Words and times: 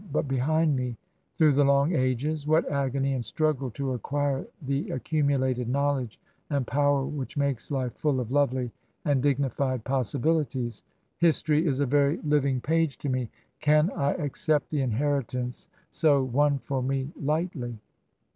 But 0.11 0.27
behind 0.27 0.75
me— 0.75 0.97
through 1.35 1.51
the 1.51 1.63
long 1.63 1.93
ages— 1.93 2.47
what 2.47 2.67
agony 2.71 3.13
and 3.13 3.23
struggle 3.23 3.69
to 3.69 3.93
acquire 3.93 4.47
the 4.59 4.89
accumulated 4.89 5.69
knowledge 5.69 6.19
and 6.49 6.65
power 6.65 7.05
which 7.05 7.37
makes 7.37 7.69
life 7.69 7.93
full 7.93 8.19
of 8.19 8.31
lovely 8.31 8.71
and 9.05 9.21
dignified 9.21 9.83
pos 9.83 10.15
sibilities! 10.15 10.81
History 11.19 11.67
is 11.67 11.79
a 11.79 11.85
very 11.85 12.17
living 12.23 12.61
page 12.61 12.97
to 12.97 13.09
me. 13.09 13.29
Can 13.59 13.91
I 13.91 14.15
accept 14.15 14.71
the 14.71 14.81
inheritance 14.81 15.69
so 15.91 16.23
won 16.23 16.57
for 16.57 16.81
me 16.81 17.11
lightly 17.15 17.77